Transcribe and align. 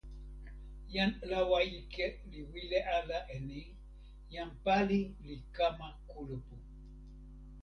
jan 0.93 1.11
lawa 1.29 1.59
ike 1.79 2.05
li 2.31 2.41
wile 2.51 2.79
ala 2.97 3.17
e 3.35 3.37
ni: 3.47 3.61
jan 4.33 4.49
pali 4.63 4.99
li 5.25 5.35
kama 5.55 5.87
kulupu. 6.09 6.55